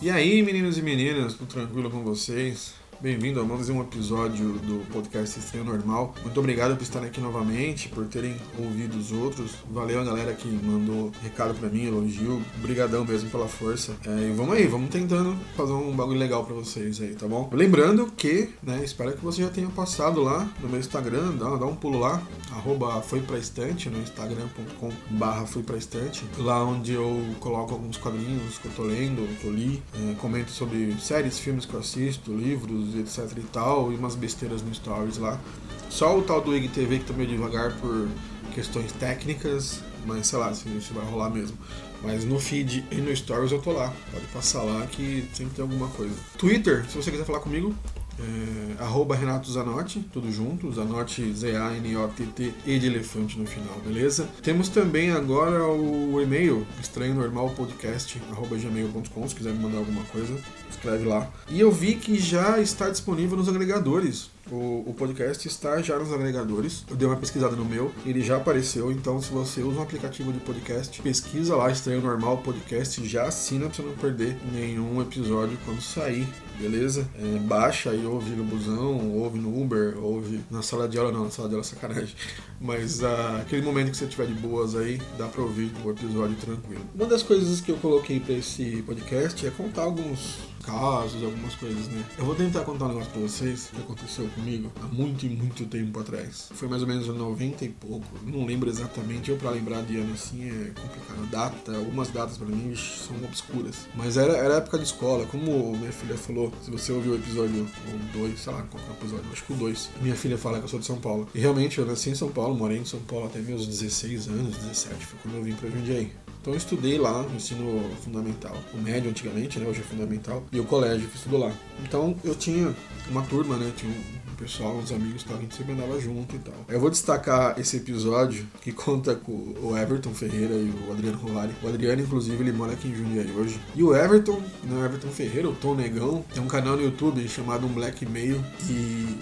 E 0.00 0.10
aí, 0.10 0.42
meninos 0.42 0.76
e 0.76 0.82
meninas, 0.82 1.34
tudo 1.34 1.48
tranquilo 1.48 1.90
com 1.90 2.04
vocês? 2.04 2.74
Bem-vindo 2.98 3.40
a 3.40 3.44
mais 3.44 3.68
um 3.68 3.82
episódio 3.82 4.54
do 4.60 4.82
podcast 4.90 5.38
Estranho 5.38 5.66
Normal. 5.66 6.14
Muito 6.22 6.40
obrigado 6.40 6.74
por 6.76 6.82
estarem 6.82 7.08
aqui 7.08 7.20
novamente, 7.20 7.90
por 7.90 8.06
terem 8.06 8.34
ouvido 8.58 8.96
os 8.96 9.12
outros. 9.12 9.52
Valeu 9.70 10.00
a 10.00 10.04
galera 10.04 10.32
que 10.32 10.48
mandou 10.48 11.12
recado 11.22 11.54
para 11.54 11.68
mim, 11.68 11.86
elogio. 11.86 12.42
Obrigadão 12.58 13.04
mesmo 13.04 13.28
pela 13.28 13.46
força. 13.46 13.94
É, 14.06 14.30
e 14.30 14.32
vamos 14.32 14.56
aí, 14.56 14.66
vamos 14.66 14.88
tentando 14.88 15.36
fazer 15.54 15.72
um 15.72 15.94
bagulho 15.94 16.18
legal 16.18 16.44
para 16.44 16.54
vocês 16.54 16.98
aí, 17.02 17.14
tá 17.14 17.28
bom? 17.28 17.50
Lembrando 17.52 18.10
que, 18.16 18.48
né, 18.62 18.80
espero 18.82 19.12
que 19.12 19.22
você 19.22 19.42
já 19.42 19.50
tenha 19.50 19.68
passado 19.68 20.22
lá 20.22 20.48
no 20.58 20.68
meu 20.68 20.80
Instagram, 20.80 21.36
dá, 21.36 21.54
dá 21.54 21.66
um 21.66 21.76
pulo 21.76 21.98
lá, 21.98 22.22
arroba 22.50 23.02
foi 23.02 23.20
pra 23.20 23.36
estante, 23.36 23.90
no 23.90 23.98
instagram.com 23.98 24.90
barra 25.10 25.44
pra 25.66 25.76
estante, 25.76 26.24
lá 26.38 26.64
onde 26.64 26.94
eu 26.94 27.22
coloco 27.40 27.74
alguns 27.74 27.98
quadrinhos 27.98 28.56
que 28.58 28.66
eu 28.66 28.72
tô 28.72 28.82
lendo, 28.82 29.28
que 29.38 29.46
eu 29.46 29.52
li, 29.52 29.82
é, 29.94 30.14
comento 30.14 30.50
sobre 30.50 30.96
séries, 30.98 31.38
filmes 31.38 31.66
que 31.66 31.74
eu 31.74 31.80
assisto, 31.80 32.32
livros, 32.32 32.85
etc 32.94 33.30
e 33.36 33.42
tal, 33.42 33.92
e 33.92 33.96
umas 33.96 34.14
besteiras 34.14 34.62
no 34.62 34.74
Stories 34.74 35.18
lá. 35.18 35.40
Só 35.88 36.18
o 36.18 36.22
tal 36.22 36.40
do 36.40 36.54
IGTV 36.54 36.98
que 37.00 37.04
tá 37.04 37.12
meio 37.14 37.28
devagar 37.28 37.72
por 37.78 38.08
questões 38.54 38.92
técnicas, 38.92 39.80
mas 40.04 40.26
sei 40.26 40.38
lá 40.38 40.52
se 40.52 40.68
isso 40.68 40.94
vai 40.94 41.04
rolar 41.04 41.30
mesmo. 41.30 41.56
Mas 42.02 42.24
no 42.24 42.38
feed 42.38 42.84
e 42.90 42.96
no 42.96 43.14
Stories 43.14 43.52
eu 43.52 43.60
tô 43.60 43.72
lá. 43.72 43.92
Pode 44.12 44.26
passar 44.26 44.62
lá 44.62 44.86
que 44.86 45.28
sempre 45.32 45.54
tem 45.54 45.62
alguma 45.62 45.88
coisa. 45.88 46.14
Twitter, 46.38 46.84
se 46.88 46.96
você 46.96 47.10
quiser 47.10 47.24
falar 47.24 47.40
comigo, 47.40 47.74
é, 48.18 48.82
arroba 48.82 49.14
Renato 49.14 49.50
Zanotti, 49.50 50.00
tudo 50.12 50.30
junto, 50.32 50.72
Zanotti, 50.72 51.32
Z-A-N-O-T-T 51.32 52.54
e 52.64 52.78
de 52.78 52.86
elefante 52.86 53.38
no 53.38 53.46
final, 53.46 53.80
beleza? 53.84 54.28
Temos 54.42 54.68
também 54.68 55.10
agora 55.10 55.66
o 55.66 56.20
e-mail, 56.20 56.66
estranho 56.80 57.14
normal 57.14 57.50
podcast, 57.50 58.20
arroba 58.30 58.56
gmail.com, 58.56 59.28
se 59.28 59.34
quiser 59.34 59.52
me 59.52 59.60
mandar 59.60 59.78
alguma 59.78 60.04
coisa, 60.04 60.34
escreve 60.70 61.04
lá. 61.04 61.28
E 61.48 61.60
eu 61.60 61.70
vi 61.70 61.94
que 61.94 62.18
já 62.18 62.60
está 62.60 62.88
disponível 62.88 63.36
nos 63.36 63.48
agregadores. 63.48 64.30
O, 64.50 64.84
o, 64.86 64.94
podcast 64.96 65.46
está 65.48 65.82
já 65.82 65.98
nos 65.98 66.12
agregadores. 66.12 66.84
Eu 66.88 66.96
dei 66.96 67.06
uma 67.06 67.16
pesquisada 67.16 67.56
no 67.56 67.64
meu, 67.64 67.92
ele 68.04 68.22
já 68.22 68.36
apareceu. 68.36 68.92
Então, 68.92 69.20
se 69.20 69.30
você 69.30 69.60
usa 69.60 69.80
um 69.80 69.82
aplicativo 69.82 70.32
de 70.32 70.38
podcast, 70.40 71.02
pesquisa 71.02 71.56
lá 71.56 71.70
Estranho 71.70 72.00
Normal 72.00 72.38
Podcast, 72.38 73.06
já 73.06 73.24
assina 73.24 73.66
para 73.66 73.74
você 73.74 73.82
não 73.82 73.94
perder 73.94 74.36
nenhum 74.52 75.02
episódio 75.02 75.58
quando 75.64 75.80
sair 75.80 76.26
beleza? 76.58 77.08
É, 77.18 77.38
baixa 77.38 77.94
e 77.94 78.04
ouve 78.04 78.30
no 78.30 78.44
busão, 78.44 79.10
ouve 79.12 79.38
no 79.38 79.62
Uber, 79.62 79.96
ouve 80.02 80.40
na 80.50 80.62
sala 80.62 80.88
de 80.88 80.98
aula, 80.98 81.12
não, 81.12 81.24
na 81.24 81.30
sala 81.30 81.48
de 81.48 81.54
aula 81.54 81.66
é 81.66 81.68
sacanagem. 81.68 82.14
Mas 82.60 83.00
uh, 83.00 83.40
aquele 83.40 83.62
momento 83.62 83.90
que 83.90 83.96
você 83.96 84.06
tiver 84.06 84.26
de 84.26 84.34
boas 84.34 84.74
aí, 84.74 85.00
dá 85.18 85.26
pra 85.26 85.42
ouvir 85.42 85.70
o 85.84 85.90
episódio 85.90 86.36
tranquilo. 86.36 86.80
Uma 86.94 87.06
das 87.06 87.22
coisas 87.22 87.60
que 87.60 87.70
eu 87.70 87.76
coloquei 87.76 88.18
para 88.20 88.34
esse 88.34 88.82
podcast 88.86 89.46
é 89.46 89.50
contar 89.50 89.82
alguns 89.82 90.38
casos, 90.66 91.22
algumas 91.22 91.54
coisas, 91.54 91.88
né? 91.88 92.04
Eu 92.18 92.24
vou 92.24 92.34
tentar 92.34 92.62
contar 92.62 92.86
um 92.86 92.88
negócio 92.88 93.10
pra 93.12 93.20
vocês 93.20 93.70
que 93.72 93.80
aconteceu 93.80 94.28
comigo 94.34 94.70
há 94.82 94.86
muito 94.86 95.24
e 95.24 95.28
muito 95.28 95.64
tempo 95.66 95.98
atrás. 96.00 96.50
Foi 96.52 96.68
mais 96.68 96.82
ou 96.82 96.88
menos 96.88 97.06
90 97.06 97.64
e 97.64 97.68
pouco, 97.68 98.06
não 98.24 98.44
lembro 98.44 98.68
exatamente. 98.68 99.30
Eu, 99.30 99.36
pra 99.36 99.50
lembrar 99.50 99.82
de 99.82 99.96
ano 99.96 100.12
assim, 100.12 100.48
é 100.48 100.72
complicado. 100.80 101.26
Data, 101.30 101.76
algumas 101.76 102.10
datas 102.10 102.36
pra 102.36 102.46
mim 102.46 102.74
são 102.74 103.16
obscuras. 103.24 103.86
Mas 103.94 104.16
era, 104.16 104.36
era 104.36 104.54
época 104.56 104.78
de 104.78 104.84
escola, 104.84 105.24
como 105.26 105.76
minha 105.76 105.92
filha 105.92 106.16
falou, 106.16 106.52
se 106.62 106.70
você 106.70 106.92
ouviu 106.92 107.12
o 107.12 107.14
episódio 107.16 107.66
2, 108.12 108.38
sei 108.38 108.52
lá 108.52 108.62
qual 108.62 108.82
é 108.82 108.88
o 108.88 108.92
episódio, 108.92 109.24
acho 109.32 109.44
que 109.44 109.52
o 109.52 109.56
2, 109.56 109.90
minha 110.00 110.16
filha 110.16 110.36
fala 110.36 110.58
que 110.58 110.64
eu 110.64 110.68
sou 110.68 110.80
de 110.80 110.86
São 110.86 110.98
Paulo. 110.98 111.28
E 111.34 111.38
realmente 111.38 111.78
eu 111.78 111.86
nasci 111.86 112.10
em 112.10 112.14
São 112.14 112.28
Paulo, 112.28 112.54
morei 112.54 112.78
em 112.78 112.84
São 112.84 113.00
Paulo 113.00 113.26
até 113.26 113.38
meus 113.38 113.66
16 113.66 114.28
anos, 114.28 114.56
17, 114.56 115.06
foi 115.06 115.18
quando 115.22 115.36
eu 115.36 115.44
vim 115.44 115.54
pra 115.54 115.70
Jundiaí. 115.70 116.12
Então 116.46 116.54
eu 116.54 116.58
estudei 116.58 116.96
lá 116.96 117.22
no 117.24 117.34
ensino 117.34 117.90
fundamental, 118.04 118.56
o 118.72 118.76
médio 118.76 119.10
antigamente, 119.10 119.58
né, 119.58 119.66
hoje 119.68 119.80
é 119.80 119.82
fundamental, 119.82 120.44
e 120.52 120.60
o 120.60 120.64
colégio 120.64 121.08
que 121.08 121.16
estudou 121.16 121.40
lá. 121.40 121.52
Então 121.82 122.14
eu 122.22 122.36
tinha 122.36 122.72
uma 123.10 123.22
turma, 123.22 123.56
né, 123.56 123.72
tinha 123.76 123.90
um 123.90 124.25
pessoal, 124.36 124.76
uns 124.76 124.92
amigos 124.92 125.22
que 125.22 125.32
a 125.32 125.36
gente 125.36 125.54
sempre 125.54 125.72
andava 125.72 125.98
junto 125.98 126.36
e 126.36 126.38
tal. 126.38 126.54
Eu 126.68 126.78
vou 126.78 126.90
destacar 126.90 127.58
esse 127.58 127.78
episódio 127.78 128.46
que 128.60 128.70
conta 128.70 129.14
com 129.14 129.32
o 129.62 129.76
Everton 129.76 130.12
Ferreira 130.12 130.54
e 130.54 130.72
o 130.86 130.92
Adriano 130.92 131.18
Rolari. 131.18 131.52
O 131.62 131.68
Adriano, 131.68 132.02
inclusive, 132.02 132.42
ele 132.42 132.52
mora 132.52 132.72
aqui 132.72 132.88
em 132.88 132.94
Jundiaí 132.94 133.30
hoje. 133.32 133.60
E 133.74 133.82
o 133.82 133.96
Everton, 133.96 134.40
não, 134.64 134.78
né, 134.78 134.86
Everton 134.86 135.08
Ferreira, 135.08 135.48
o 135.48 135.54
Tom 135.54 135.74
Negão, 135.74 136.24
tem 136.32 136.42
um 136.42 136.46
canal 136.46 136.76
no 136.76 136.82
YouTube 136.82 137.26
chamado 137.28 137.66
Um 137.66 137.72
Black 137.72 138.04
Mail 138.06 138.44
e, 138.68 138.72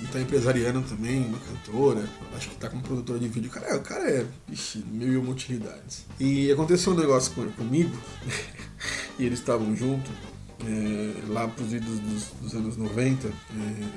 e 0.02 0.08
tá 0.12 0.20
empresariando 0.20 0.82
também, 0.82 1.24
uma 1.24 1.38
cantora, 1.38 2.04
acho 2.36 2.50
que 2.50 2.56
tá 2.56 2.68
como 2.68 2.82
produtora 2.82 3.18
de 3.18 3.28
vídeo. 3.28 3.50
Cara, 3.50 3.76
o 3.76 3.80
cara 3.80 4.10
é, 4.10 4.26
ixi, 4.50 4.84
mil 4.90 5.12
e 5.12 5.16
uma 5.16 5.30
utilidades. 5.30 6.04
E 6.18 6.50
aconteceu 6.50 6.92
um 6.92 6.96
negócio 6.96 7.32
com, 7.32 7.48
comigo, 7.52 7.96
e 9.18 9.24
eles 9.24 9.38
estavam 9.38 9.74
juntos 9.76 10.10
é, 10.66 11.32
lá 11.32 11.46
para 11.48 11.64
os 11.64 11.70
dos, 11.70 12.24
dos, 12.40 12.54
anos 12.54 12.76
90. 12.76 13.28
É, 13.28 13.32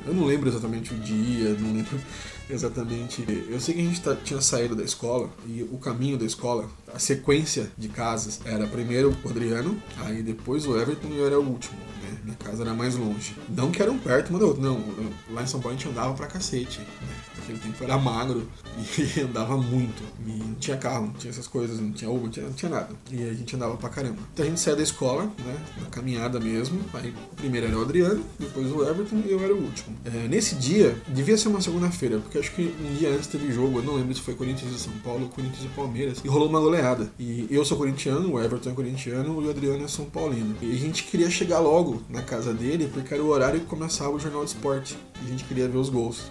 eu 0.08 0.14
não 0.14 0.26
lembro 0.26 0.50
exatamente 0.50 0.94
o 0.94 0.98
dia, 0.98 1.56
não 1.60 1.74
lembro 1.74 2.00
exatamente. 2.50 3.26
Eu 3.50 3.60
sei 3.60 3.76
que 3.76 3.82
a 3.82 3.84
gente 3.84 4.02
tá, 4.02 4.16
tinha 4.16 4.42
saído 4.42 4.76
da 4.76 4.84
escola 4.84 5.30
e 5.46 5.64
o 5.64 5.78
caminho 5.78 6.18
da 6.18 6.26
escola, 6.26 6.70
a 6.94 7.00
sequência 7.00 7.72
de 7.78 7.90
casas 7.90 8.42
era 8.46 8.68
primeiro 8.68 9.16
o 9.24 9.30
Adriano, 9.30 9.82
aí 9.98 10.22
depois 10.22 10.66
o 10.66 10.78
Everton 10.78 11.10
e 11.10 11.18
eu 11.18 11.26
era 11.26 11.40
o 11.40 11.44
último. 11.44 11.78
Né? 12.04 12.18
Minha 12.24 12.38
casa 12.38 12.64
era 12.64 12.74
mais 12.74 12.96
longe. 12.96 13.36
Não 13.50 13.72
que 13.72 13.82
eram 13.82 13.98
perto 13.98 14.30
uma 14.30 14.40
da 14.40 14.46
outra, 14.46 14.64
não. 14.64 14.84
Lá 15.32 15.44
em 15.44 15.48
São 15.48 15.60
Paulo 15.60 15.76
a 15.76 15.80
gente 15.80 15.90
andava 15.90 16.14
pra 16.14 16.28
cacete. 16.28 16.80
Né? 16.80 17.17
Naquele 17.48 17.60
tempo 17.60 17.84
era 17.84 17.98
magro 17.98 18.46
e 19.18 19.22
andava 19.22 19.56
muito. 19.56 20.04
E 20.26 20.32
não 20.32 20.56
tinha 20.56 20.76
carro, 20.76 21.08
não 21.08 21.14
tinha 21.14 21.32
essas 21.32 21.48
coisas, 21.48 21.80
não 21.80 21.92
tinha 21.92 22.10
Uber, 22.10 22.24
não 22.24 22.30
tinha, 22.30 22.46
não 22.46 22.54
tinha 22.54 22.70
nada. 22.70 22.90
E 23.10 23.24
a 23.24 23.34
gente 23.34 23.56
andava 23.56 23.78
pra 23.78 23.90
caramba. 23.90 24.18
Então 24.34 24.46
a 24.46 24.50
gente 24.50 24.60
saía 24.60 24.76
da 24.76 24.84
escola, 24.84 25.24
né? 25.24 25.58
Na 25.82 25.88
caminhada 25.88 26.40
mesmo. 26.40 26.80
Aí 26.94 27.14
primeiro 27.38 27.68
era 27.68 27.78
o 27.78 27.82
Adriano, 27.82 28.24
depois 28.38 28.70
o 28.72 28.84
Everton 28.84 29.24
e 29.26 29.32
eu 29.32 29.42
era 29.42 29.54
o 29.54 29.58
último. 29.58 29.96
É, 30.04 30.28
nesse 30.28 30.56
dia, 30.56 30.98
devia 31.08 31.38
ser 31.38 31.48
uma 31.48 31.62
segunda-feira, 31.62 32.20
porque 32.20 32.38
acho 32.38 32.52
que 32.52 32.76
um 32.82 32.96
dia 32.96 33.10
antes 33.10 33.28
teve 33.28 33.52
jogo, 33.52 33.80
eu 33.80 33.84
não 33.84 33.96
lembro 33.96 34.14
se 34.14 34.22
foi 34.22 34.36
Corinthians 34.36 34.74
e 34.74 34.80
São 34.80 34.94
Paulo, 35.04 35.30
Corinthians 35.30 35.64
e 35.64 35.68
Palmeiras, 35.70 36.22
e 36.24 36.28
rolou 36.28 36.50
uma 36.50 36.60
goleada. 36.60 37.10
E 37.18 37.48
eu 37.50 37.64
sou 37.64 37.78
corintiano, 37.78 38.34
o 38.34 38.42
Everton 38.42 38.72
é 38.72 38.74
corintiano 38.74 39.42
e 39.42 39.46
o 39.46 39.50
Adriano 39.50 39.86
é 39.86 39.88
São 39.88 40.06
Paulino. 40.06 40.56
E 40.62 40.72
a 40.72 40.78
gente 40.78 41.04
queria 41.04 41.30
chegar 41.30 41.60
logo 41.60 42.02
na 42.10 42.22
casa 42.22 42.54
dele, 42.54 42.90
porque 42.94 43.14
era 43.14 43.24
o 43.24 43.30
horário 43.30 43.60
que 43.60 43.66
começava 43.66 44.12
o 44.12 44.20
Jornal 44.20 44.44
de 44.44 44.52
Esporte. 44.52 44.98
E 45.22 45.26
a 45.26 45.30
gente 45.30 45.44
queria 45.46 45.68
ver 45.68 45.78
os 45.78 45.90
gols. 45.90 46.24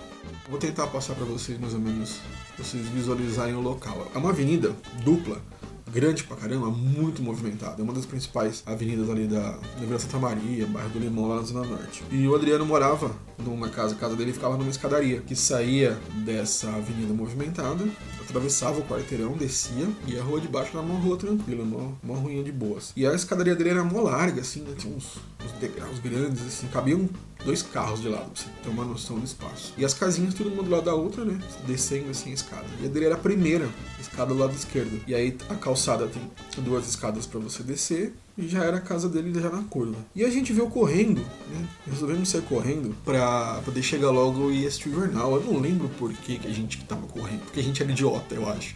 Vou 0.49 0.59
tentar 0.59 0.87
passar 0.89 1.15
para 1.15 1.25
vocês 1.25 1.59
mais 1.59 1.75
ou 1.75 1.81
menos, 1.81 2.21
vocês 2.57 2.87
visualizarem 2.89 3.55
o 3.55 3.61
local. 3.61 4.11
É 4.15 4.19
uma 4.19 4.31
avenida 4.31 4.75
dupla, 5.05 5.41
grande 5.93 6.25
pra 6.25 6.37
caramba, 6.37 6.71
muito 6.71 7.23
movimentada. 7.23 7.81
É 7.81 7.83
uma 7.83 7.93
das 7.93 8.07
principais 8.07 8.63
avenidas 8.67 9.09
ali 9.11 9.27
da, 9.27 9.53
da 9.53 9.87
Vila 9.87 9.99
Santa 9.99 10.19
Maria, 10.19 10.67
bairro 10.67 10.91
do 10.91 10.99
Limão, 10.99 11.29
lá 11.29 11.37
na 11.37 11.43
Zona 11.43 11.67
Norte. 11.67 12.05
E 12.11 12.27
o 12.27 12.35
Adriano 12.35 12.65
morava 12.65 13.11
numa 13.39 13.69
casa, 13.69 13.95
a 13.95 13.99
casa 13.99 14.17
dele 14.17 14.33
ficava 14.33 14.57
numa 14.57 14.71
escadaria 14.71 15.21
que 15.21 15.35
saía 15.35 15.99
dessa 16.25 16.69
avenida 16.69 17.13
movimentada 17.13 17.85
atravessava 18.29 18.81
o 18.81 18.85
quarteirão, 18.85 19.33
descia, 19.33 19.89
e 20.07 20.19
a 20.19 20.23
rua 20.23 20.41
de 20.41 20.49
baixo 20.49 20.71
era 20.77 20.81
uma 20.81 20.99
rua 20.99 21.17
tranquila, 21.17 21.63
uma, 21.63 21.93
uma 22.03 22.19
ruinha 22.19 22.43
de 22.43 22.53
boas. 22.53 22.93
E 22.97 23.07
a 23.07 23.15
escadaria 23.15 23.55
dele 23.55 23.71
era 23.71 23.85
mó 23.85 24.03
larga, 24.03 24.41
assim, 24.41 24.61
né? 24.61 24.75
Tinha 24.77 24.95
uns, 24.95 25.19
uns 25.47 25.53
degraus 25.53 25.99
grandes, 25.99 26.47
assim, 26.47 26.67
cabiam 26.69 27.09
dois 27.45 27.63
carros 27.63 28.01
de 28.01 28.09
lado, 28.09 28.31
pra 28.31 28.43
você 28.43 28.49
ter 28.63 28.69
uma 28.69 28.85
noção 28.85 29.19
do 29.19 29.25
espaço. 29.25 29.73
E 29.79 29.85
as 29.85 29.95
casinhas, 29.95 30.35
tudo 30.35 30.51
uma 30.51 30.63
do 30.63 30.71
lado 30.71 30.85
da 30.85 30.95
outra, 30.95 31.25
né? 31.25 31.39
Descendo 31.67 32.11
assim 32.11 32.31
a 32.31 32.35
escada. 32.35 32.67
E 32.81 32.87
a 32.87 32.89
dele 32.89 33.07
era 33.07 33.15
a 33.15 33.19
primeira, 33.19 33.69
escada 34.01 34.35
do 34.35 34.39
lado 34.39 34.55
esquerdo. 34.55 35.01
E 35.07 35.15
aí 35.15 35.37
a 35.49 35.55
calçada 35.55 36.09
tem 36.09 36.23
duas 36.65 36.89
escadas 36.89 37.27
para 37.27 37.39
você 37.39 37.63
descer 37.63 38.13
e 38.37 38.49
já 38.49 38.65
era 38.65 38.79
a 38.79 38.81
casa 38.81 39.09
dele 39.09 39.33
já 39.41 39.49
na 39.49 39.63
curva. 39.63 39.97
E 40.15 40.25
a 40.25 40.31
gente 40.31 40.53
veio 40.53 40.69
correndo, 40.69 41.21
né? 41.21 41.69
Resolvemos 41.87 42.29
sair 42.29 42.43
correndo 42.43 42.95
pra 43.05 43.61
poder 43.65 43.83
chegar 43.83 44.11
logo 44.11 44.51
e 44.51 44.67
assistir 44.67 44.89
o 44.89 44.95
jornal. 44.95 45.37
Eu 45.37 45.45
não 45.45 45.61
lembro 45.61 45.89
por 45.91 46.13
que, 46.13 46.39
que 46.39 46.49
a 46.49 46.53
gente 46.53 46.85
tava 46.85 47.07
correndo, 47.07 47.41
porque 47.45 47.61
a 47.61 47.63
gente 47.63 47.83
era 47.83 47.93
idiota, 47.93 48.35
eu 48.35 48.49
acho. 48.49 48.75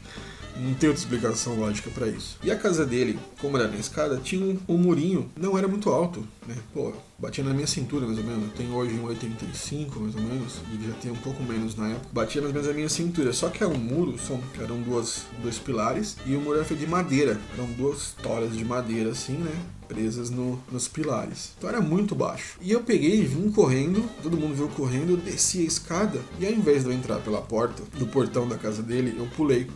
Não 0.61 0.75
tem 0.75 0.89
outra 0.89 1.03
explicação 1.03 1.59
lógica 1.59 1.91
para 1.91 2.07
isso. 2.07 2.39
E 2.43 2.51
a 2.51 2.57
casa 2.57 2.85
dele, 2.85 3.19
como 3.41 3.57
era 3.57 3.67
na 3.67 3.77
escada, 3.77 4.19
tinha 4.19 4.45
um, 4.45 4.59
um 4.69 4.79
murinho, 4.79 5.31
não 5.37 5.57
era 5.57 5.67
muito 5.67 5.89
alto, 5.91 6.27
né? 6.47 6.55
Pô, 6.75 6.93
batia 7.19 7.43
na 7.43 7.55
minha 7.55 7.67
cintura 7.67 8.07
mais 8.07 8.19
ou 8.19 8.25
menos. 8.25 8.45
Eu 8.45 8.51
tenho 8.51 8.75
hoje 8.75 8.95
um 8.95 9.05
85 9.05 10.01
mais 10.01 10.15
ou 10.15 10.21
menos, 10.21 10.61
e 10.73 10.87
já 10.87 10.95
tem 10.95 11.11
um 11.11 11.17
pouco 11.17 11.43
menos 11.43 11.75
na 11.77 11.89
época. 11.89 12.09
Batia 12.13 12.43
mais 12.43 12.55
ou 12.55 12.61
menos 12.61 12.69
na 12.69 12.75
minha 12.75 12.89
cintura. 12.89 13.33
Só 13.33 13.49
que 13.49 13.63
era 13.63 13.73
um 13.73 13.79
muro, 13.79 14.19
são, 14.19 14.41
eram 14.61 14.81
duas, 14.83 15.25
dois 15.43 15.59
pilares, 15.59 16.17
e 16.27 16.37
o 16.37 16.41
muro 16.41 16.57
era 16.57 16.65
feito 16.65 16.81
de 16.81 16.87
madeira. 16.87 17.41
Eram 17.55 17.67
duas 17.73 18.15
toras 18.23 18.57
de 18.57 18.65
madeira 18.65 19.11
assim, 19.11 19.35
né? 19.35 19.53
Presas 19.91 20.31
no, 20.31 20.63
nos 20.71 20.87
pilares. 20.87 21.51
Então 21.59 21.69
era 21.69 21.81
muito 21.81 22.15
baixo. 22.15 22.57
E 22.61 22.71
eu 22.71 22.81
peguei 22.81 23.23
e 23.23 23.25
vim 23.25 23.51
correndo, 23.51 24.09
todo 24.23 24.37
mundo 24.37 24.55
veio 24.55 24.69
correndo, 24.69 25.11
eu 25.11 25.17
desci 25.17 25.59
a 25.59 25.65
escada 25.65 26.21
e 26.39 26.47
ao 26.47 26.53
invés 26.53 26.85
de 26.85 26.91
eu 26.91 26.93
entrar 26.95 27.19
pela 27.19 27.43
porta 27.43 27.83
do 27.99 28.07
portão 28.07 28.47
da 28.47 28.57
casa 28.57 28.83
dele, 28.83 29.17
eu 29.19 29.27
pulei. 29.37 29.67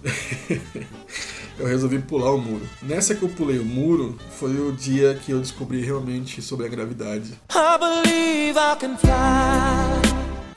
eu 1.59 1.67
resolvi 1.67 1.99
pular 1.99 2.31
o 2.31 2.39
muro. 2.39 2.65
Nessa 2.81 3.17
que 3.17 3.25
eu 3.25 3.29
pulei 3.29 3.59
o 3.59 3.65
muro, 3.65 4.17
foi 4.39 4.57
o 4.57 4.71
dia 4.71 5.15
que 5.15 5.33
eu 5.33 5.41
descobri 5.41 5.81
realmente 5.81 6.41
sobre 6.41 6.67
a 6.67 6.69
gravidade. 6.69 7.33
I 7.51 8.53
I 8.53 8.55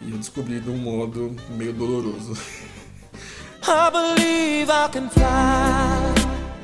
e 0.02 0.12
eu 0.12 0.18
descobri 0.18 0.60
de 0.60 0.70
um 0.70 0.78
modo 0.78 1.36
meio 1.58 1.74
doloroso. 1.74 2.34
I 3.64 4.66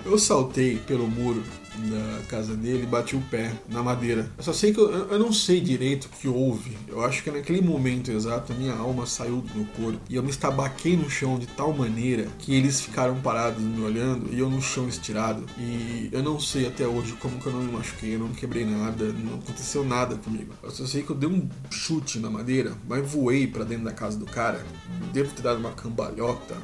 eu 0.05 0.19
saltei 0.19 0.77
pelo 0.77 1.07
muro 1.07 1.43
da 1.77 2.25
casa 2.27 2.55
dele 2.55 2.85
bati 2.85 3.15
o 3.15 3.21
pé 3.21 3.51
na 3.69 3.81
madeira. 3.81 4.31
Eu 4.37 4.43
só 4.43 4.53
sei 4.53 4.73
que 4.73 4.79
eu, 4.79 4.89
eu 4.89 5.19
não 5.19 5.31
sei 5.33 5.59
direito 5.59 6.05
o 6.05 6.09
que 6.09 6.27
houve. 6.27 6.77
Eu 6.87 7.03
acho 7.03 7.23
que 7.23 7.31
naquele 7.31 7.61
momento 7.61 8.11
exato 8.11 8.53
a 8.53 8.55
minha 8.55 8.73
alma 8.73 9.05
saiu 9.05 9.41
do 9.41 9.55
meu 9.55 9.65
corpo 9.75 9.99
e 10.09 10.15
eu 10.15 10.23
me 10.23 10.29
estabaquei 10.29 10.95
no 10.95 11.09
chão 11.09 11.37
de 11.37 11.47
tal 11.47 11.73
maneira 11.73 12.27
que 12.39 12.53
eles 12.53 12.81
ficaram 12.81 13.19
parados 13.21 13.61
me 13.61 13.81
olhando 13.81 14.33
e 14.33 14.39
eu 14.39 14.49
no 14.49 14.61
chão 14.61 14.87
estirado. 14.87 15.45
E 15.57 16.09
eu 16.11 16.21
não 16.21 16.39
sei 16.39 16.67
até 16.67 16.87
hoje 16.87 17.13
como 17.13 17.39
que 17.39 17.47
eu 17.47 17.53
não 17.53 17.61
me 17.61 17.71
machuquei, 17.71 18.15
eu 18.15 18.19
não 18.19 18.29
quebrei 18.29 18.65
nada, 18.65 19.11
não 19.13 19.35
aconteceu 19.35 19.83
nada 19.83 20.15
comigo. 20.15 20.53
Eu 20.61 20.71
só 20.71 20.85
sei 20.85 21.03
que 21.03 21.09
eu 21.09 21.15
dei 21.15 21.29
um 21.29 21.47
chute 21.69 22.19
na 22.19 22.29
madeira, 22.29 22.73
mas 22.87 23.09
voei 23.09 23.47
para 23.47 23.63
dentro 23.63 23.85
da 23.85 23.91
casa 23.91 24.17
do 24.17 24.25
cara. 24.25 24.63
Devo 25.11 25.33
ter 25.33 25.41
dado 25.41 25.59
uma 25.59 25.71
cambalhota 25.71 26.55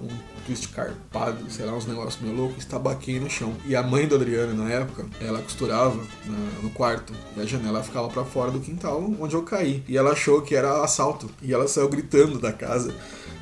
um 0.00 0.08
twist 0.46 0.68
carpado, 0.68 1.50
sei 1.50 1.66
lá, 1.66 1.74
uns 1.74 1.86
negócios 1.86 2.22
meio 2.22 2.36
loucos, 2.36 2.58
estabaquei 2.58 3.18
no 3.18 3.28
chão. 3.28 3.54
E 3.66 3.74
a 3.74 3.82
mãe 3.82 4.06
do 4.06 4.14
Adriano, 4.14 4.47
na 4.52 4.70
época, 4.70 5.06
ela 5.20 5.40
costurava 5.40 5.96
na, 6.24 6.62
no 6.62 6.70
quarto. 6.70 7.12
E 7.36 7.40
a 7.40 7.44
janela 7.44 7.82
ficava 7.82 8.08
para 8.08 8.24
fora 8.24 8.50
do 8.50 8.60
quintal, 8.60 9.12
onde 9.20 9.34
eu 9.34 9.42
caí. 9.42 9.82
E 9.88 9.96
ela 9.96 10.12
achou 10.12 10.42
que 10.42 10.54
era 10.54 10.82
assalto. 10.82 11.30
E 11.42 11.52
ela 11.52 11.66
saiu 11.68 11.88
gritando 11.88 12.38
da 12.38 12.52
casa. 12.52 12.94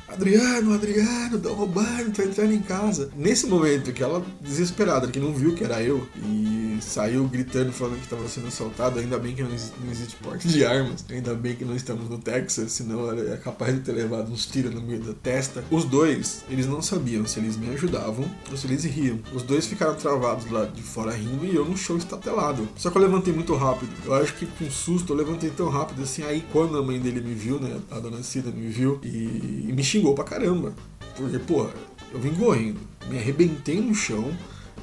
Adriano, 0.07 0.73
Adriano, 0.73 1.35
estão 1.35 1.53
roubando, 1.53 2.09
estão 2.09 2.25
entrando 2.25 2.53
em 2.53 2.61
casa. 2.61 3.11
Nesse 3.15 3.45
momento 3.45 3.91
que 3.91 4.01
ela, 4.01 4.25
desesperada, 4.41 5.07
que 5.07 5.19
não 5.19 5.33
viu 5.33 5.53
que 5.53 5.63
era 5.63 5.81
eu, 5.81 6.07
e 6.15 6.66
saiu 6.81 7.27
gritando, 7.27 7.71
falando 7.71 7.97
que 7.97 8.03
estava 8.03 8.27
sendo 8.27 8.47
assaltado, 8.47 8.99
ainda 8.99 9.17
bem 9.17 9.35
que 9.35 9.43
não 9.43 9.53
existe, 9.53 9.75
não 9.83 9.91
existe 9.91 10.15
porte 10.17 10.47
de 10.47 10.65
armas, 10.65 11.05
ainda 11.09 11.33
bem 11.33 11.55
que 11.55 11.65
não 11.65 11.75
estamos 11.75 12.09
no 12.09 12.17
Texas, 12.17 12.71
senão 12.71 13.11
é 13.11 13.37
capaz 13.37 13.73
de 13.73 13.81
ter 13.81 13.91
levado 13.91 14.31
uns 14.31 14.45
tiros 14.45 14.73
no 14.73 14.81
meio 14.81 15.01
da 15.01 15.13
testa. 15.13 15.63
Os 15.69 15.85
dois, 15.85 16.43
eles 16.49 16.65
não 16.65 16.81
sabiam 16.81 17.25
se 17.25 17.39
eles 17.39 17.57
me 17.57 17.69
ajudavam 17.69 18.25
ou 18.49 18.57
se 18.57 18.67
eles 18.67 18.83
riam. 18.83 19.19
Os 19.33 19.43
dois 19.43 19.65
ficaram 19.65 19.95
travados 19.95 20.49
lá 20.51 20.65
de 20.65 20.81
fora 20.81 21.11
rindo 21.11 21.45
e 21.45 21.55
eu 21.55 21.65
no 21.65 21.77
chão 21.77 21.97
estatelado. 21.97 22.67
Só 22.75 22.89
que 22.89 22.97
eu 22.97 23.01
levantei 23.01 23.33
muito 23.33 23.55
rápido. 23.55 23.91
Eu 24.05 24.13
acho 24.13 24.33
que 24.35 24.45
com 24.45 24.69
susto 24.69 25.13
eu 25.13 25.17
levantei 25.17 25.49
tão 25.49 25.69
rápido 25.69 26.03
assim, 26.03 26.23
aí 26.23 26.43
quando 26.51 26.77
a 26.77 26.83
mãe 26.83 26.99
dele 26.99 27.21
me 27.21 27.33
viu, 27.33 27.59
né, 27.59 27.79
a 27.91 27.99
dona 27.99 28.23
Cida 28.23 28.51
me 28.51 28.67
viu 28.67 28.99
e, 29.03 29.65
e 29.67 29.73
me 29.73 29.83
xingou 29.83 30.13
pra 30.13 30.23
caramba. 30.23 30.73
Porque, 31.15 31.39
porra, 31.39 31.71
eu 32.13 32.19
vim 32.19 32.33
correndo, 32.33 32.79
me 33.09 33.17
arrebentei 33.17 33.81
no 33.81 33.93
chão, 33.93 34.31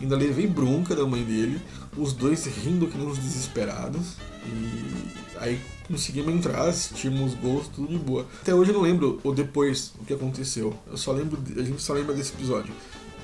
ainda 0.00 0.16
levei 0.16 0.46
bronca 0.46 0.94
da 0.94 1.04
mãe 1.06 1.22
dele, 1.24 1.60
os 1.96 2.12
dois 2.12 2.46
rindo 2.46 2.86
que 2.86 2.98
uns 2.98 3.18
desesperados. 3.18 4.16
E 4.46 5.38
aí 5.38 5.60
conseguimos 5.86 6.34
entrar, 6.34 6.68
assistimos 6.68 7.34
gols, 7.34 7.68
tudo 7.68 7.88
de 7.88 7.98
boa. 7.98 8.26
Até 8.40 8.54
hoje 8.54 8.70
eu 8.70 8.74
não 8.74 8.82
lembro 8.82 9.20
o 9.22 9.32
depois 9.32 9.92
o 10.00 10.04
que 10.04 10.12
aconteceu. 10.12 10.74
Eu 10.90 10.96
só 10.96 11.12
lembro, 11.12 11.38
a 11.56 11.62
gente 11.62 11.82
só 11.82 11.92
lembra 11.92 12.14
desse 12.14 12.32
episódio. 12.32 12.72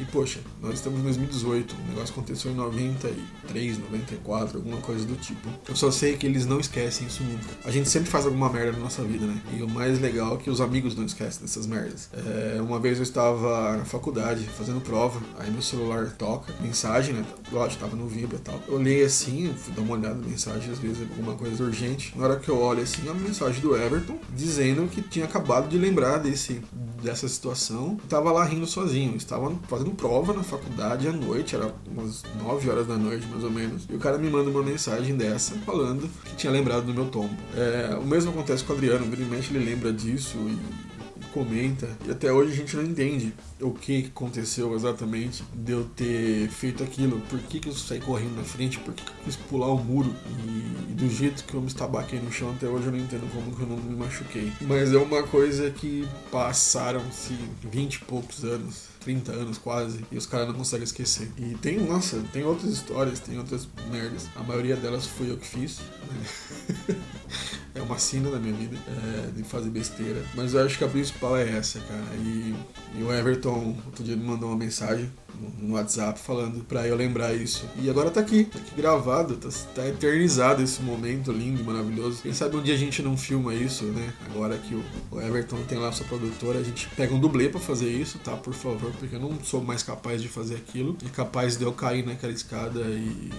E 0.00 0.04
poxa, 0.06 0.40
nós 0.62 0.74
estamos 0.76 1.00
em 1.00 1.02
2018, 1.02 1.74
o 1.74 1.88
negócio 1.88 2.12
aconteceu 2.12 2.50
em 2.50 2.54
93, 2.54 3.78
94, 3.78 4.56
alguma 4.56 4.78
coisa 4.78 5.04
do 5.04 5.14
tipo. 5.14 5.46
Eu 5.68 5.76
só 5.76 5.90
sei 5.90 6.16
que 6.16 6.26
eles 6.26 6.46
não 6.46 6.58
esquecem 6.58 7.06
isso 7.06 7.22
nunca. 7.22 7.50
A 7.66 7.70
gente 7.70 7.86
sempre 7.86 8.08
faz 8.08 8.24
alguma 8.24 8.48
merda 8.48 8.72
na 8.72 8.78
nossa 8.78 9.02
vida, 9.02 9.26
né? 9.26 9.38
E 9.54 9.62
o 9.62 9.68
mais 9.68 10.00
legal 10.00 10.36
é 10.36 10.38
que 10.38 10.48
os 10.48 10.62
amigos 10.62 10.96
não 10.96 11.04
esquecem 11.04 11.42
dessas 11.42 11.66
merdas. 11.66 12.08
É, 12.14 12.62
uma 12.62 12.80
vez 12.80 12.96
eu 12.96 13.02
estava 13.02 13.76
na 13.76 13.84
faculdade 13.84 14.42
fazendo 14.44 14.80
prova, 14.80 15.20
aí 15.38 15.50
meu 15.50 15.60
celular 15.60 16.10
toca, 16.16 16.54
mensagem, 16.62 17.12
né? 17.12 17.26
Lógico, 17.52 17.82
tava 17.82 17.94
no 17.94 18.08
Vibra 18.08 18.38
e 18.38 18.40
tal. 18.40 18.58
Eu 18.66 18.76
olhei 18.76 19.04
assim, 19.04 19.52
fui 19.54 19.74
dar 19.74 19.82
uma 19.82 19.92
olhada 19.92 20.14
na 20.14 20.26
mensagem, 20.26 20.72
às 20.72 20.78
vezes 20.78 21.02
alguma 21.02 21.34
coisa 21.34 21.62
urgente. 21.62 22.16
Na 22.16 22.24
hora 22.24 22.36
que 22.40 22.48
eu 22.48 22.58
olho 22.58 22.82
assim, 22.82 23.06
a 23.06 23.12
mensagem 23.12 23.60
do 23.60 23.76
Everton 23.76 24.18
dizendo 24.34 24.88
que 24.88 25.02
tinha 25.02 25.26
acabado 25.26 25.68
de 25.68 25.76
lembrar 25.76 26.16
desse, 26.16 26.62
dessa 27.02 27.28
situação. 27.28 27.98
Tava 28.08 28.32
lá 28.32 28.44
rindo 28.44 28.66
sozinho, 28.66 29.14
estava 29.14 29.54
fazendo 29.68 29.89
fazendo 29.90 29.94
prova 29.96 30.32
na 30.32 30.42
faculdade 30.42 31.08
à 31.08 31.12
noite, 31.12 31.54
era 31.54 31.74
umas 31.86 32.22
9 32.42 32.70
horas 32.70 32.86
da 32.86 32.96
noite 32.96 33.26
mais 33.26 33.44
ou 33.44 33.50
menos, 33.50 33.86
e 33.88 33.94
o 33.94 33.98
cara 33.98 34.18
me 34.18 34.30
manda 34.30 34.50
uma 34.50 34.62
mensagem 34.62 35.16
dessa 35.16 35.54
falando 35.66 36.08
que 36.24 36.36
tinha 36.36 36.52
lembrado 36.52 36.86
do 36.86 36.94
meu 36.94 37.06
tombo. 37.06 37.34
É, 37.56 37.96
o 37.96 38.04
mesmo 38.04 38.30
acontece 38.30 38.64
com 38.64 38.72
o 38.72 38.76
Adriano, 38.76 39.04
o 39.04 39.14
ele 39.14 39.64
lembra 39.64 39.92
disso 39.92 40.36
e 40.38 40.90
comenta 41.32 41.88
e 42.04 42.10
até 42.10 42.32
hoje 42.32 42.52
a 42.52 42.56
gente 42.56 42.76
não 42.76 42.82
entende 42.82 43.32
o 43.60 43.70
que 43.70 44.06
aconteceu 44.06 44.74
exatamente 44.74 45.44
de 45.54 45.72
eu 45.72 45.84
ter 45.84 46.48
feito 46.48 46.82
aquilo, 46.82 47.20
por 47.28 47.38
que, 47.38 47.60
que 47.60 47.68
eu 47.68 47.72
saí 47.72 48.00
correndo 48.00 48.36
na 48.36 48.42
frente, 48.42 48.78
por 48.80 48.92
que, 48.92 49.04
que 49.04 49.10
eu 49.10 49.24
quis 49.24 49.36
pular 49.36 49.68
o 49.68 49.78
muro 49.78 50.12
e, 50.26 50.90
e, 50.90 50.94
do 50.94 51.08
jeito 51.08 51.44
que 51.44 51.54
eu 51.54 51.60
me 51.60 51.68
estabaquei 51.68 52.18
no 52.18 52.32
chão 52.32 52.50
até 52.50 52.66
hoje 52.66 52.86
eu 52.86 52.92
não 52.92 52.98
entendo 52.98 53.30
como 53.32 53.54
que 53.54 53.62
eu 53.62 53.68
não 53.68 53.76
me 53.76 53.94
machuquei. 53.94 54.52
Mas 54.62 54.92
é 54.92 54.98
uma 54.98 55.22
coisa 55.22 55.70
que 55.70 56.06
passaram-se 56.32 57.34
20 57.70 57.94
e 57.94 57.98
poucos 58.00 58.44
anos 58.44 58.89
30 59.00 59.32
anos 59.32 59.58
quase, 59.58 60.04
e 60.10 60.16
os 60.16 60.26
caras 60.26 60.48
não 60.48 60.54
conseguem 60.54 60.84
esquecer. 60.84 61.30
E 61.36 61.54
tem, 61.56 61.78
nossa, 61.80 62.22
tem 62.32 62.44
outras 62.44 62.70
histórias, 62.70 63.18
tem 63.18 63.38
outras 63.38 63.68
merdas. 63.90 64.28
A 64.36 64.42
maioria 64.42 64.76
delas 64.76 65.06
fui 65.06 65.30
eu 65.30 65.36
que 65.36 65.46
fiz. 65.46 65.78
Né? 65.78 66.96
é 67.74 67.82
uma 67.82 67.98
sina 67.98 68.30
da 68.30 68.38
minha 68.38 68.54
vida 68.54 68.76
é, 68.86 69.30
de 69.30 69.42
fazer 69.42 69.70
besteira. 69.70 70.22
Mas 70.34 70.54
eu 70.54 70.64
acho 70.64 70.76
que 70.76 70.84
a 70.84 70.88
principal 70.88 71.36
é 71.36 71.48
essa, 71.50 71.80
cara. 71.80 72.14
E, 72.16 72.54
e 72.96 73.02
o 73.02 73.12
Everton, 73.12 73.76
outro 73.86 74.04
dia, 74.04 74.16
me 74.16 74.24
mandou 74.24 74.50
uma 74.50 74.58
mensagem 74.58 75.10
no 75.58 75.74
WhatsApp 75.74 76.18
falando 76.18 76.64
pra 76.64 76.86
eu 76.86 76.96
lembrar 76.96 77.34
isso. 77.34 77.68
E 77.76 77.88
agora 77.88 78.10
tá 78.10 78.20
aqui, 78.20 78.44
tá 78.44 78.58
aqui 78.58 78.74
gravado, 78.76 79.36
tá, 79.36 79.48
tá 79.74 79.86
eternizado 79.86 80.62
esse 80.62 80.82
momento 80.82 81.32
lindo 81.32 81.60
e 81.60 81.64
maravilhoso. 81.64 82.22
Quem 82.22 82.32
sabe 82.32 82.56
um 82.56 82.62
dia 82.62 82.74
a 82.74 82.78
gente 82.78 83.02
não 83.02 83.16
filma 83.16 83.54
isso, 83.54 83.84
né? 83.84 84.12
Agora 84.26 84.56
que 84.58 84.74
o, 84.74 85.20
Everton 85.20 85.62
tem 85.68 85.78
lá 85.78 85.92
sua 85.92 86.06
produtora, 86.06 86.58
a 86.58 86.62
gente 86.62 86.88
pega 86.96 87.14
um 87.14 87.20
dublê 87.20 87.48
para 87.48 87.60
fazer 87.60 87.90
isso, 87.90 88.18
tá? 88.18 88.36
Por 88.36 88.54
favor, 88.54 88.92
porque 88.98 89.16
eu 89.16 89.20
não 89.20 89.38
sou 89.42 89.62
mais 89.62 89.82
capaz 89.82 90.22
de 90.22 90.28
fazer 90.28 90.56
aquilo. 90.56 90.96
E 91.04 91.08
capaz 91.08 91.56
de 91.56 91.64
eu 91.64 91.72
cair 91.72 92.04
naquela 92.04 92.32
escada 92.32 92.80
e 92.80 93.30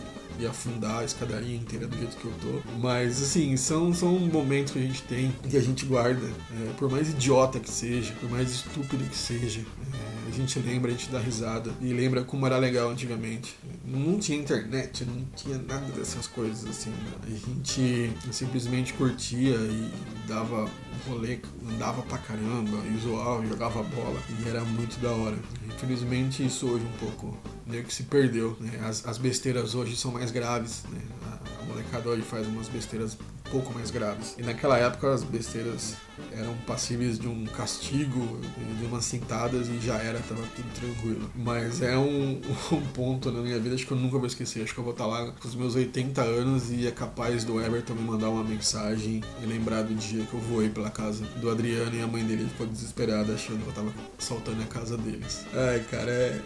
e 0.42 0.48
afundar 0.48 1.00
a 1.00 1.06
escadaria 1.06 1.56
inteira 1.56 1.88
do 1.88 1.96
jeito 1.98 2.18
que 2.18 2.26
eu 2.26 2.34
tô. 2.42 2.70
Mas, 2.80 3.22
assim, 3.22 3.56
são, 3.56 3.94
são 3.94 4.18
momentos 4.20 4.74
que 4.74 4.80
a 4.80 4.82
gente 4.82 5.04
tem 5.04 5.32
que 5.48 5.56
a 5.56 5.62
gente 5.62 5.86
guarda. 5.86 6.26
É, 6.28 6.74
por 6.74 6.90
mais 6.90 7.10
idiota 7.10 7.60
que 7.60 7.70
seja, 7.70 8.14
por 8.20 8.30
mais 8.30 8.50
estúpido 8.50 9.04
que 9.06 9.18
seja, 9.18 9.62
é, 9.62 10.11
a 10.28 10.32
gente 10.32 10.60
lembra, 10.60 10.92
a 10.92 10.94
gente 10.94 11.10
dá 11.10 11.20
risada 11.20 11.72
e 11.82 11.92
lembra 11.94 12.24
como 12.24 12.46
era 12.46 12.58
legal 12.58 12.90
antigamente. 12.90 13.56
Não 13.86 14.20
tinha 14.20 14.38
internet, 14.38 15.06
não 15.06 15.26
tinha 15.36 15.58
nada 15.58 15.86
dessas 15.92 16.28
coisas, 16.28 16.70
assim. 16.70 16.90
Né? 16.90 17.12
A 17.24 17.30
gente 17.30 18.14
simplesmente 18.32 18.94
curtia 18.94 19.56
e 19.56 19.92
dava 20.28 20.70
rolê, 21.08 21.40
andava 21.68 22.02
pra 22.04 22.18
caramba, 22.18 22.78
e 22.86 22.98
zoava, 23.00 23.46
jogava 23.46 23.84
bola. 23.84 24.22
E 24.40 24.48
era 24.48 24.64
muito 24.64 25.00
da 25.02 25.12
hora. 25.12 25.38
Infelizmente, 25.66 26.46
isso 26.46 26.68
hoje 26.68 26.86
um 26.86 26.98
pouco 26.98 27.38
meio 27.66 27.84
que 27.84 27.94
se 27.94 28.04
perdeu. 28.04 28.56
Né? 28.60 28.80
As, 28.84 29.06
as 29.06 29.18
besteiras 29.18 29.76
hoje 29.76 29.96
são 29.96 30.12
mais 30.12 30.32
graves. 30.32 30.84
Né? 30.90 31.02
A, 31.26 31.66
molecada 31.66 32.10
hoje 32.10 32.22
faz 32.22 32.48
umas 32.48 32.68
besteiras 32.68 33.18
pouco 33.52 33.74
mais 33.74 33.92
graves. 33.92 34.36
E 34.38 34.44
naquela 34.44 34.78
época 34.78 35.14
as 35.14 35.24
besteiras 35.24 35.96
eram 36.32 36.56
passíveis 36.66 37.20
de 37.20 37.28
um 37.28 37.46
castigo, 37.46 38.40
de 38.80 38.86
umas 38.86 39.06
cintadas 39.06 39.68
e 39.68 39.80
já 39.80 39.96
era, 39.96 40.20
tava 40.20 40.42
tudo 40.56 40.74
tranquilo. 40.74 41.30
Mas 41.36 41.82
é 41.82 41.98
um, 41.98 42.42
um 42.72 42.82
ponto 42.94 43.32
na 43.32 43.42
minha 43.42 43.60
vida, 43.60 43.76
acho 43.76 43.86
que 43.86 43.92
eu 43.92 43.98
nunca 43.98 44.18
vou 44.18 44.26
esquecer. 44.26 44.64
Acho 44.64 44.74
que 44.74 44.80
eu 44.80 44.84
vou 44.84 44.94
estar 44.94 45.06
lá 45.06 45.32
com 45.32 45.48
os 45.48 45.56
meus 45.56 45.76
80 45.76 46.22
anos 46.22 46.72
e 46.72 46.88
é 46.88 46.92
capaz 46.92 47.44
do 47.44 47.60
Everton 47.60 47.94
me 47.94 48.04
mandar 48.04 48.30
uma 48.30 48.44
mensagem 48.44 49.22
e 49.44 49.46
lembrar 49.46 49.84
do 49.84 49.94
dia 49.94 50.26
que 50.26 50.34
eu 50.34 50.40
voei 50.40 50.70
pela 50.70 50.90
casa 50.90 51.26
do 51.38 51.50
Adriano 51.50 51.96
e 51.96 52.02
a 52.02 52.08
mãe 52.08 52.24
dele 52.24 52.48
ficou 52.48 52.66
desesperada 52.66 53.34
achando 53.34 53.62
que 53.64 53.70
eu 53.70 53.74
tava 53.74 53.94
saltando 54.18 54.62
a 54.64 54.66
casa 54.66 54.98
deles. 54.98 55.46
Ai, 55.54 55.84
cara, 55.92 56.12
é. 56.12 56.42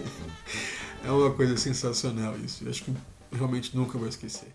é 1.06 1.10
uma 1.10 1.30
coisa 1.30 1.56
sensacional 1.56 2.34
isso. 2.44 2.68
Acho 2.68 2.84
que 2.84 2.92
realmente 3.32 3.76
nunca 3.76 3.96
vou 3.96 4.08
esquecer. 4.08 4.48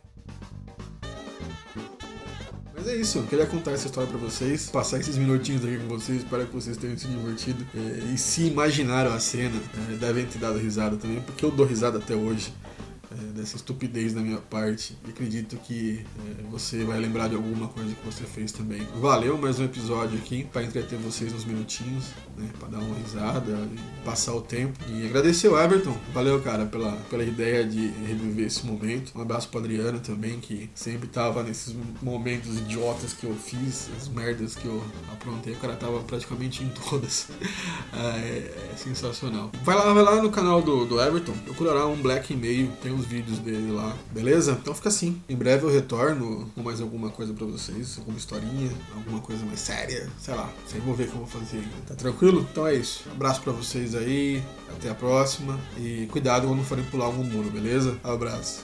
Mas 2.85 2.93
é 2.93 2.97
isso, 2.97 3.17
eu 3.17 3.23
queria 3.23 3.47
contar 3.47 3.71
essa 3.71 3.87
história 3.87 4.07
pra 4.07 4.19
vocês, 4.19 4.69
passar 4.69 4.99
esses 4.99 5.17
minutinhos 5.17 5.65
aqui 5.65 5.79
com 5.79 5.87
vocês, 5.87 6.19
espero 6.19 6.45
que 6.45 6.53
vocês 6.53 6.77
tenham 6.77 6.95
se 6.95 7.07
divertido. 7.07 7.65
É, 7.73 8.13
e 8.13 8.15
se 8.15 8.43
imaginaram 8.43 9.11
a 9.11 9.19
cena, 9.19 9.59
é, 9.89 9.95
devem 9.95 10.23
ter 10.27 10.37
dado 10.37 10.59
risada 10.59 10.95
também, 10.95 11.19
porque 11.21 11.43
eu 11.43 11.49
dou 11.49 11.65
risada 11.65 11.97
até 11.97 12.13
hoje 12.13 12.53
dessa 13.35 13.55
estupidez 13.55 14.13
da 14.13 14.21
minha 14.21 14.37
parte. 14.37 14.97
E 15.05 15.09
acredito 15.09 15.57
que 15.57 16.05
é, 16.39 16.43
você 16.49 16.83
vai 16.83 16.99
lembrar 16.99 17.27
de 17.27 17.35
alguma 17.35 17.67
coisa 17.67 17.93
que 17.93 18.05
você 18.05 18.23
fez 18.23 18.51
também. 18.51 18.81
Valeu 18.95 19.37
mais 19.37 19.59
um 19.59 19.65
episódio 19.65 20.17
aqui 20.17 20.45
para 20.51 20.63
entreter 20.63 20.97
vocês 20.99 21.33
uns 21.33 21.45
minutinhos, 21.45 22.05
né, 22.37 22.49
para 22.59 22.69
dar 22.69 22.79
uma 22.79 22.95
risada 22.95 23.67
passar 24.03 24.33
o 24.33 24.41
tempo. 24.41 24.77
E 24.89 25.05
agradecer 25.05 25.47
o 25.47 25.59
Everton. 25.59 25.95
Valeu, 26.13 26.41
cara, 26.41 26.65
pela, 26.65 26.91
pela 27.09 27.23
ideia 27.23 27.65
de 27.65 27.87
reviver 28.07 28.47
esse 28.47 28.65
momento. 28.65 29.11
Um 29.15 29.21
abraço 29.21 29.49
pro 29.49 29.59
Adriano 29.59 29.99
também, 29.99 30.39
que 30.39 30.69
sempre 30.73 31.07
tava 31.07 31.43
nesses 31.43 31.75
momentos 32.01 32.57
idiotas 32.57 33.13
que 33.13 33.25
eu 33.25 33.35
fiz, 33.35 33.89
as 33.97 34.07
merdas 34.07 34.55
que 34.55 34.65
eu 34.65 34.83
aprontei. 35.11 35.53
O 35.53 35.57
cara 35.57 35.75
tava 35.75 36.01
praticamente 36.01 36.63
em 36.63 36.69
todas. 36.69 37.27
é, 37.93 38.71
é, 38.71 38.77
sensacional. 38.77 39.51
Vai 39.63 39.75
lá, 39.75 39.93
vai 39.93 40.03
lá 40.03 40.21
no 40.21 40.29
canal 40.29 40.61
do, 40.61 40.85
do 40.85 41.01
Everton, 41.01 41.33
procura 41.45 41.73
lá 41.73 41.87
um 41.87 42.01
Black 42.01 42.31
e 42.31 42.35
meio, 42.35 42.71
tem 42.81 42.91
uns 42.91 43.05
os 43.05 43.07
vídeos 43.25 43.39
dele 43.39 43.71
lá, 43.71 43.95
beleza? 44.11 44.57
Então 44.61 44.75
fica 44.75 44.89
assim. 44.89 45.21
Em 45.27 45.35
breve 45.35 45.65
eu 45.65 45.71
retorno 45.71 46.49
com 46.53 46.61
mais 46.61 46.79
alguma 46.79 47.09
coisa 47.09 47.33
para 47.33 47.45
vocês, 47.45 47.97
alguma 47.97 48.17
historinha, 48.17 48.71
alguma 48.95 49.19
coisa 49.19 49.43
mais 49.45 49.59
séria, 49.59 50.07
sei 50.19 50.35
lá. 50.35 50.49
Vocês 50.65 50.83
vão 50.83 50.93
ver 50.93 51.05
o 51.05 51.07
que 51.07 51.13
eu 51.13 51.25
vou 51.25 51.27
fazer. 51.27 51.63
Tá 51.87 51.95
tranquilo? 51.95 52.47
Então 52.51 52.67
é 52.67 52.75
isso. 52.75 53.03
Abraço 53.11 53.41
para 53.41 53.51
vocês 53.51 53.95
aí, 53.95 54.43
até 54.75 54.89
a 54.89 54.95
próxima 54.95 55.59
e 55.77 56.07
cuidado 56.11 56.47
quando 56.47 56.63
forem 56.63 56.85
pular 56.85 57.05
algum 57.05 57.23
muro, 57.23 57.49
beleza? 57.49 57.97
Abraço. 58.03 58.63